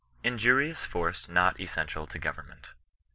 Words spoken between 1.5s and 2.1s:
ESSENTIAL